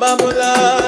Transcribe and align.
Baba 0.00 0.16
Mula. 0.16 0.79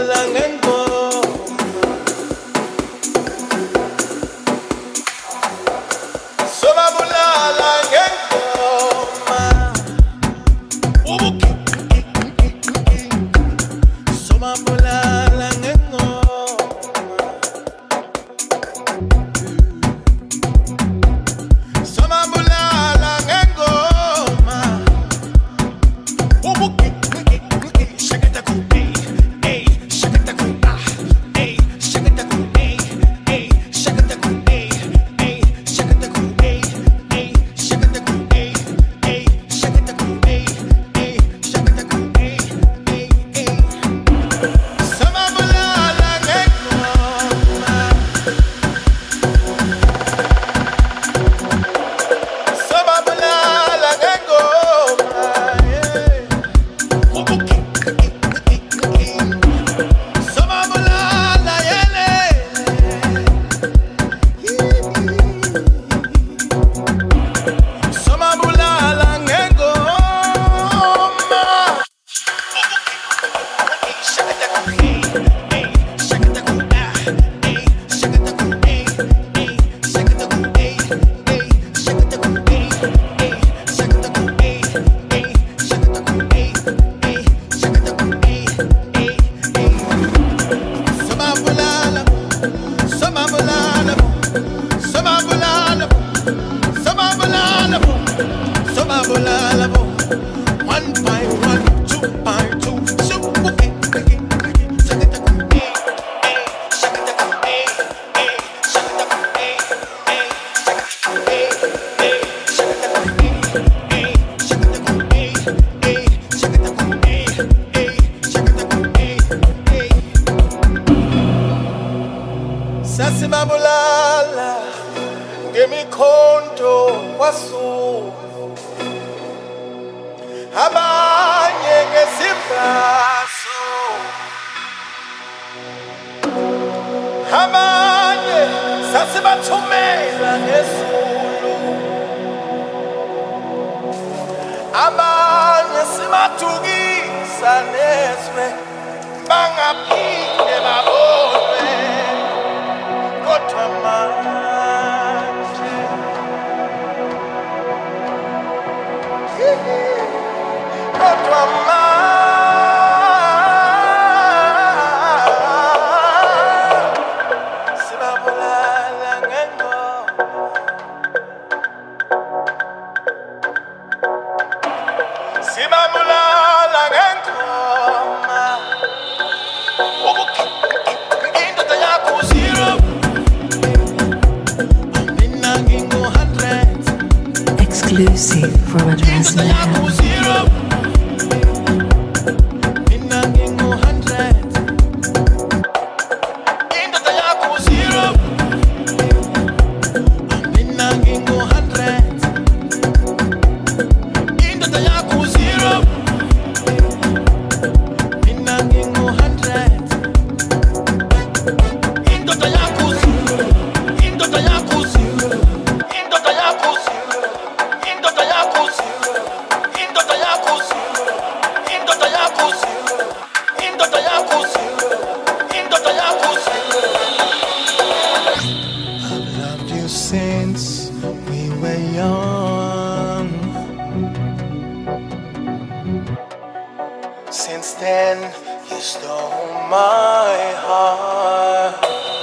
Since 237.42 237.72
then 237.72 238.22
you 238.70 238.78
stole 238.78 239.53
my 239.69 240.54
heart 240.62 242.22